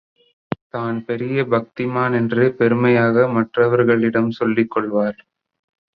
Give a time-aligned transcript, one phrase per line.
[0.73, 5.19] தான் பெரிய பக்திமான் என்று பெருமையாக மற்றவர்களிடம் சொல்லிக்கொள்வார்.